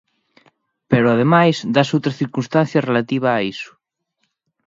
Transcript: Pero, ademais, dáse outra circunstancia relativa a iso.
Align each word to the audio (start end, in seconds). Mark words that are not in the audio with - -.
Pero, 0.91 1.07
ademais, 1.09 1.55
dáse 1.75 1.91
outra 1.97 2.17
circunstancia 2.21 2.85
relativa 2.89 3.27
a 3.33 3.39
iso. 3.53 3.71